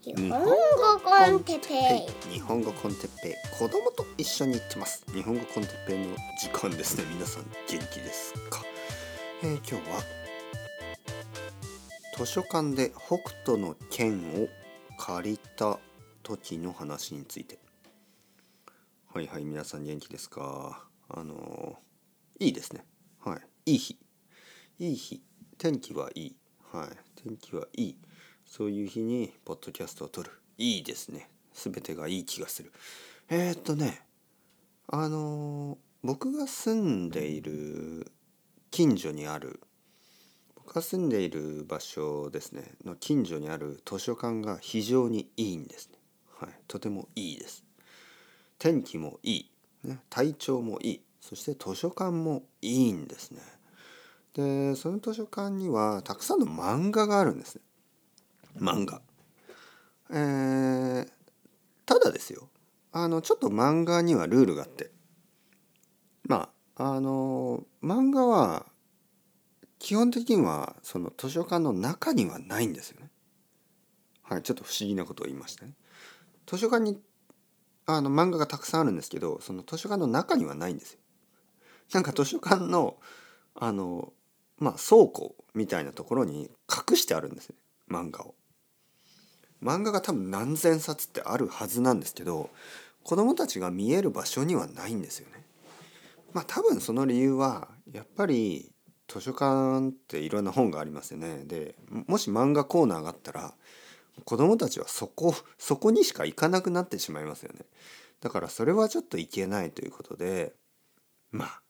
[0.00, 0.46] 日本語
[1.02, 2.32] コンテッペイ。
[2.32, 3.34] 日本語コンテッペイ。
[3.58, 5.04] 子供と一緒に行ってます。
[5.12, 7.04] 日本語コンテッペイの時間ですね。
[7.12, 8.62] 皆さん元気ですか、
[9.42, 10.00] えー、今日は
[12.16, 14.48] 図書館で北斗の剣を
[14.98, 15.80] 借りた
[16.22, 17.58] 時の話について。
[19.12, 20.84] はいはい皆さん元気ですか？
[21.08, 22.84] あのー、いいですね。
[23.24, 23.36] は
[23.66, 23.72] い。
[23.72, 23.98] いい日。
[24.78, 25.20] いい日。
[25.58, 26.36] 天気はいい。
[26.70, 26.88] はい。
[27.20, 27.98] 天気はいい。
[28.48, 30.30] そういう日にポッドキャストを撮る。
[30.56, 31.28] いいですね。
[31.52, 32.72] 全てがいい気がする。
[33.28, 34.00] えー、っとね
[34.86, 38.10] あのー、僕が住んでいる
[38.70, 39.60] 近所にある
[40.54, 42.72] 僕が住んでいる場所ですね。
[42.84, 45.98] の近所にある図書館が非常にいいんですね。
[46.40, 46.50] はい。
[46.66, 47.64] とてもいいです。
[48.58, 49.50] 天気もいい、
[49.84, 51.00] ね、体調もいい。
[51.20, 53.40] そして図書館もいいんですね。
[54.34, 57.62] でその図書館にはたくさんの漫画があるんですね。
[58.58, 59.00] 漫画。
[60.10, 61.08] えー、
[61.84, 62.48] ただですよ
[62.92, 64.90] あのちょっと漫画にはルールがあって
[66.24, 68.66] まああの漫画は
[69.78, 73.10] 基本的にはその図書館の中にはないんですよね。
[74.22, 75.74] はいちょっと不思議なことを言いましたね。
[76.46, 77.00] 図書館に
[77.86, 81.00] あの漫画がたくさんあるんですけどその図書館の中にはないんですよ。
[81.92, 82.96] なんか図書館の
[83.54, 84.12] あの
[84.58, 87.56] まあ倉庫みたいなところに隠してあるんですね
[87.90, 88.34] 漫画を。
[89.62, 92.50] 漫画が多分何千冊ってあるはずなんですけど
[93.02, 95.42] 子供たちが見える場所にはないんですよね。
[96.32, 98.70] まあ多分その理由はやっぱり
[99.08, 101.44] 図書館っていろんな本がありますよね。
[101.44, 101.74] で
[102.06, 103.54] もし漫画コーナーがあったら
[104.24, 107.60] 子供たちはそこそこにしか行かなくなってしまいますよね。
[108.20, 110.52] だからそれはちょっといけないということで
[111.30, 111.60] まあ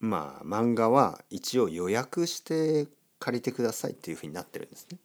[0.00, 2.86] まあ漫画は一応予約して
[3.18, 4.98] 借りてくださいっていうふうになってるんですね。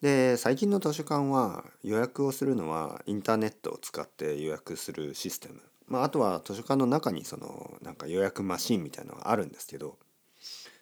[0.00, 9.98] で最近の図書館は予約をするのはインターネットを使って予約するシステム、まあ、あとは図書館の中にそのなんか予約マシンみたいなのがあるんですけど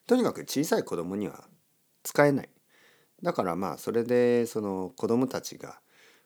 [0.07, 1.45] とにかく小さい子供には
[2.03, 2.49] 使えない。
[3.23, 5.79] だからまあそれでその子供たちが、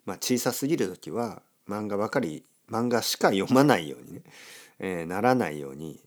[0.06, 4.22] まあ、小さすぎる時は漫画ばかり漫画しか読まないようにね、
[4.78, 6.00] えー、ならないように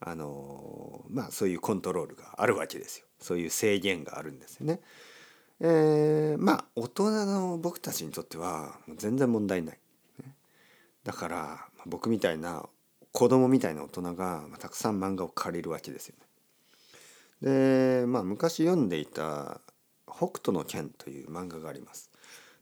[0.00, 3.06] あのー、まあそういうコントロールがあるわけですよ。
[3.20, 4.80] そういう制限があるんですよね。
[5.60, 9.78] えー、まあ大人の僕たちにとっては全然問題ない。
[11.04, 12.66] だから僕みたいな
[13.12, 16.16] 子供みたいな大人がたくさん漫画を借りるわけですよ
[17.42, 18.00] ね。
[18.00, 19.60] でまあ昔読んでいた
[20.08, 22.10] 「北斗の拳」という漫画があります。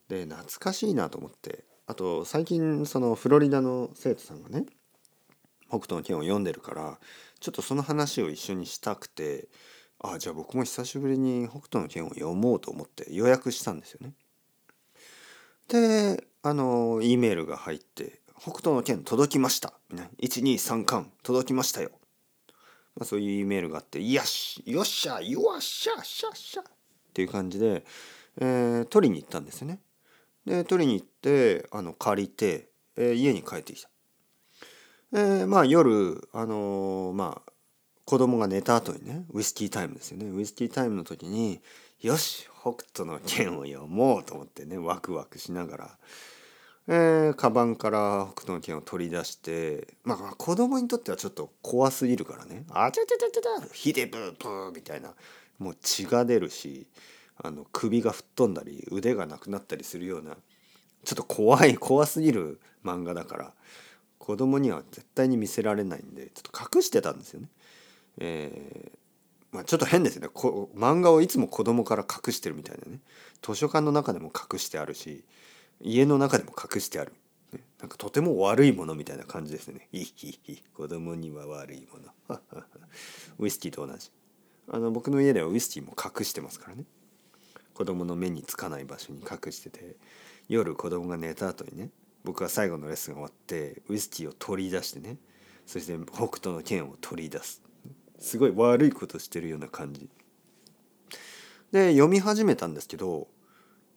[0.09, 4.67] で懐かしいなと思ってあと最近そのフロリダの生徒さんがね
[5.69, 6.99] 「北斗の拳」を読んでるから
[7.41, 9.49] ちょっとその話を一緒にしたくて
[10.03, 14.15] あじゃあ僕も久しぶりに北斗の拳を読もうと思って予約したんですよね。
[15.69, 19.73] であの E メールが入って「北斗の拳届きました」
[20.21, 21.91] 123巻届きましたよ。
[22.97, 26.65] まあ、そういう E メールがあって「よしよっしゃよっしゃしゃしゃ」っ
[27.15, 27.85] ていう感じで、
[28.39, 29.81] えー、取りに行ったんですよね。
[30.45, 33.89] で取りに行ってあの借りて、えー、家に帰ってきた。
[35.15, 37.52] えー、まあ夜あのー、まあ
[38.05, 41.61] 子供が寝た後にねウイスキータイムですよねウイスキータイムの時に
[42.01, 45.91] よし北斗の拳を読もうと思ってねワクワクしながら、
[46.89, 55.15] えー、カバンから北斗の拳を取り出してまあ子供にとってはちょっと怖すぎるからねあちゃちゃちゃちゃちゃヒデブーブーみたいな
[55.59, 56.89] もう血が出るし
[57.43, 60.37] あの首が吹っ飛んだり腕がなくなったりするような
[61.05, 63.53] ちょっと怖い怖すぎる漫画だから
[64.19, 67.49] 子供には絶対に見せられないんでちょっと隠してたんですよね。
[68.19, 68.99] えー
[69.53, 70.29] まあ、ちょっと変ですね。
[70.33, 73.01] こ漫画をいつも子供から隠してるみたいなね。
[73.43, 75.25] 図書館の中でも隠してあるし
[75.81, 77.13] 家の中でも隠してある、
[77.53, 79.89] ね、なんかとても悪いものみたいな感じですね。
[79.93, 82.41] いひひ子供には悪いもの。
[83.39, 84.11] ウイスキーと同じ。
[84.69, 86.87] あの僕の家ではウイスキーも隠してますからね。
[87.75, 89.97] 子供の目につかない場所に隠してて
[90.49, 91.91] 夜子供が寝た後にね
[92.23, 95.17] 僕は最後のレッスンが終わってウイスキーを取り出してね
[95.67, 97.62] そして北斗の剣を取り出す。
[98.23, 100.09] すごい悪いことしてるような感じ。
[101.73, 103.29] で読み始めたんですけど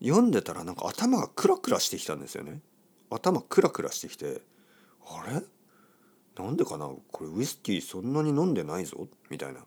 [0.02, 2.62] 読んでたらなんか頭がクラクラしてきたんですよね。
[3.10, 4.42] 頭クラクラしてきて
[5.06, 5.42] あれ？
[6.44, 6.90] なんでかな？
[7.12, 9.08] これウイスキーそんなに飲んでないぞ？
[9.30, 9.62] みたいな。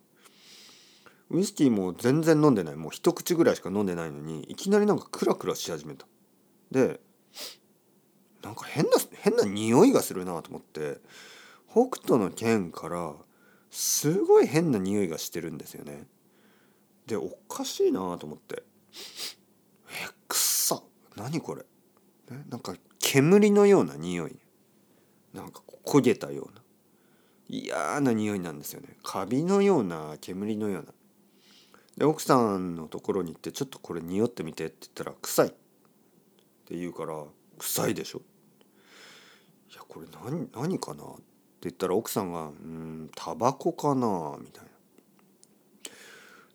[1.31, 2.77] ウイスキーも全然飲んでない。
[2.77, 6.07] もう一口ぐらいしか飲んでないのにいきなりなんかクラクラし始めた。
[6.71, 7.01] で
[8.43, 8.91] なんか変な
[9.21, 10.99] 変な匂いがするなと思って
[11.71, 13.13] 北斗の剣から
[13.79, 16.09] すごい変な匂いがしてるんですよね。
[17.07, 18.65] でおかしいなと思って
[19.89, 20.83] 「えくっさ
[21.15, 21.65] 何これ。
[22.49, 24.37] なんか煙のような匂い。
[25.33, 26.63] なんか焦げたような。
[27.49, 28.99] 嫌な匂いなんですよね。
[29.05, 30.93] カビのような煙のような。
[31.99, 35.51] で奥さんのところに行って「ちょっとこれ匂ってみて」って言ったら「臭い」っ
[36.65, 37.25] て言うから
[37.59, 38.23] 「臭いでしょ」
[39.71, 41.23] いやこれ何何かなって
[41.63, 44.71] 言ったら奥さんが「うんタバコかな」みたいな。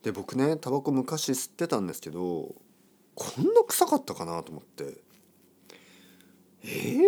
[0.02, 2.54] で僕ねタバコ昔吸ってたんですけど
[3.16, 5.02] こんな臭かったかなと思って
[6.64, 6.68] え？
[6.68, 7.02] ー、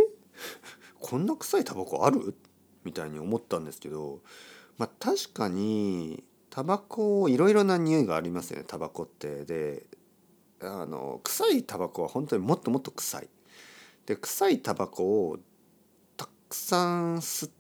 [1.00, 2.36] こんな臭いタバコある？
[2.84, 4.22] みたいに思ったんですけど
[4.78, 9.46] まあ確かにタバコいろいろな匂いがありますよねタバコって。
[9.46, 9.86] で
[10.62, 13.30] あの臭いタバコは本当にもっともっと臭い。
[14.06, 15.38] で臭いタバコを
[16.16, 17.56] たくさん吸って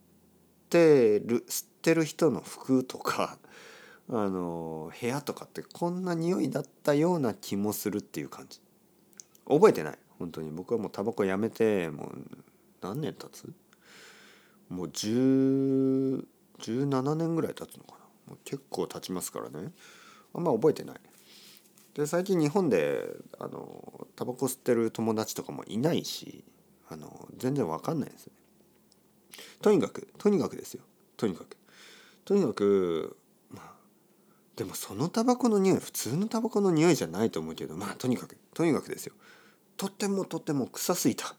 [0.77, 3.37] る吸ってる人の服とか
[4.09, 8.61] あの部屋とかってこんな匂いだったような気もするっていう感じ。
[9.47, 9.99] 覚えてない。
[10.19, 10.51] 本当に。
[10.51, 12.21] 僕はもうタバコやめてもう
[12.81, 13.51] 何年経つ？
[14.69, 16.25] もう10
[16.59, 17.97] 17年ぐらい経つのかな。
[18.27, 19.73] もう結構経ちますからね。
[20.33, 21.01] あんま覚えてない。
[21.95, 23.07] で最近日本で
[23.39, 26.43] あのタバコ吸ってる友達とかもいないし
[26.89, 28.29] あの全然わかんないです
[29.61, 30.83] とにかくとにかくですよ。
[31.17, 31.57] とにかく。
[32.25, 33.17] とにかく
[33.49, 33.73] まあ
[34.55, 39.13] でもそのタバコの匂い普通のタバコの匂いじゃないと思うけどまあとにかくとにかくですよ。
[39.77, 41.35] とってもとっても臭すぎた。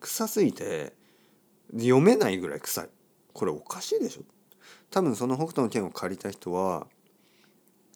[0.00, 0.92] 臭すぎて
[1.72, 2.88] 読めないぐらい臭い。
[3.32, 4.22] これおかしいでしょ。
[4.90, 6.86] 多分その北斗の剣を借りた人は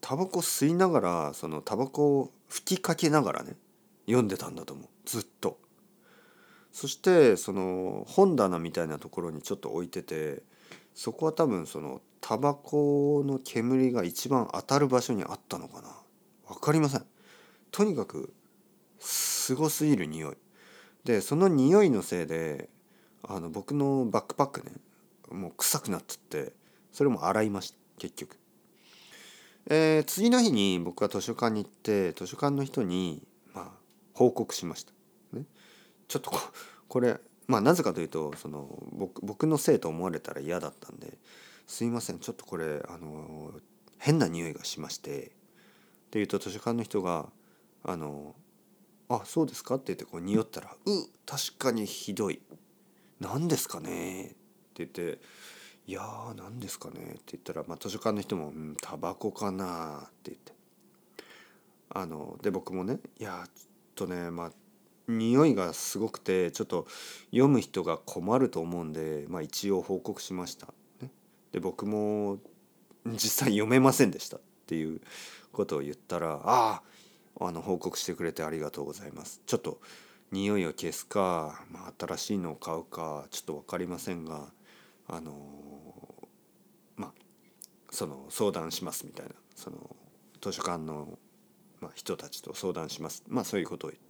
[0.01, 3.57] タバコ吸いながらそのタバコを吹きかけながらね
[4.07, 4.87] 読んでたんだと思う。
[5.05, 5.59] ずっと。
[6.79, 10.45] そしてその本棚みたいなところにちょっと置いてて
[10.95, 15.89] そこは多分そのタバコの煙が一番当たる場所にあったのかな。
[16.47, 17.05] 分かりません。
[17.73, 18.33] とにかく
[19.01, 20.37] すごすぎる匂い。
[21.03, 22.69] でその匂いのせいで
[23.25, 24.71] あの僕のバックパックね
[25.33, 26.53] もう臭くなっちゃって
[26.93, 28.37] それも洗いました結局、
[29.69, 33.21] えー、次の日に僕は図書館に行って図書館の人に
[33.53, 33.71] まあ
[34.15, 34.93] 報告しました、
[35.33, 35.43] ね、
[36.09, 36.33] ちょっと
[36.89, 41.17] こ れまあなぜかというとその僕僕のせいと思われたら嫌だったんで
[41.67, 43.53] すいませんちょっとこれあの
[43.99, 45.33] 変な匂いがしましてって
[46.15, 47.31] 言うと図書館の人が
[47.85, 48.35] 「あの
[49.09, 50.91] あそうですか?」って言ってこう匂ったら「う
[51.27, 52.41] 確かにひどい
[53.21, 54.37] 何ですかね?」って
[54.77, 55.21] 言って
[55.87, 60.53] 「いやー何ですかね?」って言ったら、まあ、図書館の人も「うんタバコかな?」って言って
[61.91, 64.53] あので僕もね「いやちょっとねまあ
[65.09, 66.87] 匂いがすごくてちょっと
[67.31, 70.69] 読む人が困ると思うんで、まあ、一応報告しました。
[71.01, 71.11] ね、
[71.53, 72.39] で僕も
[73.07, 75.01] 実際読めませんでしたっていう
[75.53, 76.83] ことを言ったら「あ
[77.41, 79.81] ああの報告してくれてありがとうございます」ちょっと
[80.31, 84.53] 匂いを消すか、まあ、新しいのを買うかちょっと分かりませんが
[85.07, 85.33] あの
[86.97, 87.13] まあ
[87.91, 89.33] その相談しますみたいな。
[89.59, 89.97] その
[90.41, 91.19] 図書館の、
[91.81, 93.25] ま、人たちと相談します。
[93.27, 94.08] まあそういうことを言って。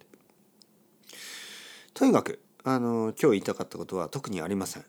[1.99, 4.85] とにかくあの今日言いたかったことは特にありません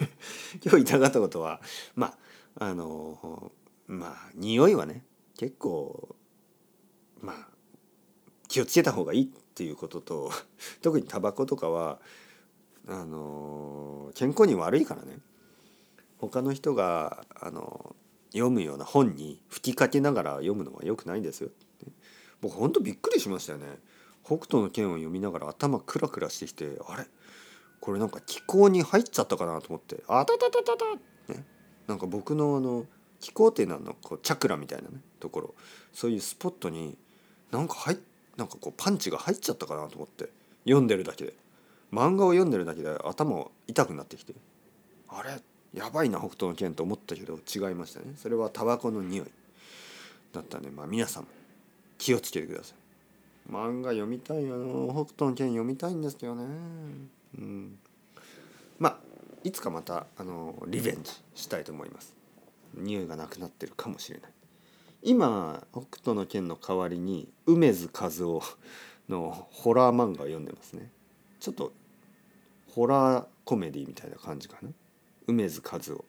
[0.64, 1.60] 今日言いたかったことは
[1.94, 2.16] ま
[2.58, 3.52] ああの
[3.86, 5.04] まあ匂いはね
[5.36, 6.16] 結構
[7.20, 7.48] まあ
[8.48, 10.30] 気をつけた方がいいっていうことと
[10.80, 12.00] 特にタバコとかは
[12.88, 15.18] あの健康に悪いからね
[16.16, 17.94] 他の人があの
[18.32, 21.50] 読むような本に吹きかけながら読むのは良くないんですよ。
[22.40, 23.78] 僕ほんとびっくりしましたよね。
[24.24, 27.06] 北斗の拳を読みながら頭クラクラしてきてあれ？
[27.80, 30.02] これなんか気候に入っちゃったかなと思って。
[30.08, 30.84] あたたたたた。
[31.32, 31.44] ね。
[31.86, 32.86] なんか僕のあの
[33.20, 35.54] 気候っていうのはこうチャクラみたいなねところ。
[35.92, 36.96] そういうスポットに
[37.50, 37.98] なんか入
[38.36, 40.30] なんかこうパンチが入っちゃったかなと思って。
[40.64, 41.34] 読んでるだけで。
[41.92, 44.32] 漫画を読んでるだけで頭痛くなってきて。
[45.08, 45.30] あれ？
[45.78, 48.14] やばいな北斗の拳と思ったけど違いましたね。
[48.16, 49.26] それはタバコの匂い
[50.32, 51.28] だったんでまあ皆さんも
[51.98, 52.83] 気をつけてください
[53.50, 56.44] 漫画読みたいよ北斗の拳読みたいんですけどね。
[57.38, 57.78] うん。
[58.78, 58.98] まあ
[59.42, 62.14] いつかまたあのリベンジしたいと思います。
[62.74, 64.30] 匂いがなくなってるかもしれない。
[65.02, 68.42] 今北斗の拳の代わりに梅津和夫
[69.08, 70.90] のホラー漫画を読んでますね。
[71.38, 71.72] ちょっと
[72.70, 74.70] ホラーコメディみたいな感じかな。
[75.26, 76.04] 梅津和夫。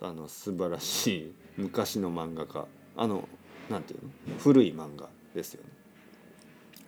[0.00, 2.66] あの素晴らしい昔の漫画家。
[2.96, 3.28] あの
[3.70, 4.38] なんていうの？
[4.38, 5.70] 古い漫画ですよね。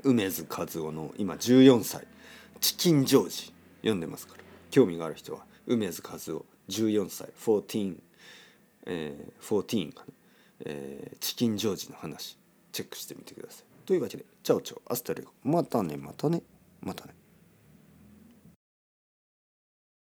[0.05, 2.07] 梅津和夫の今14歳
[2.61, 4.41] チキンジョージ読んでますから。
[4.71, 7.97] 興味がある人は梅津和夫14歳14
[8.87, 10.13] えー、14かな、
[10.65, 12.39] えー、チキンジョージの話
[12.73, 13.65] チェックしてみてください。
[13.87, 16.43] というわけで chao chao hasta luego またねまたね
[16.81, 17.15] またね。